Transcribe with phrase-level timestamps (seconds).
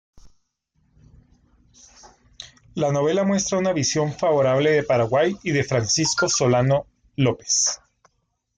[2.73, 7.79] La novela muestra una visión favorable de Paraguay y de Francisco Solano López.